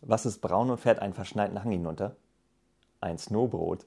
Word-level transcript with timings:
Was 0.00 0.26
ist 0.26 0.40
braun 0.40 0.70
und 0.70 0.80
fährt 0.80 1.00
einen 1.00 1.14
verschneiten 1.14 1.62
Hang 1.62 1.70
hinunter? 1.70 2.16
Ein 3.00 3.18
Snowbrot. 3.18 3.86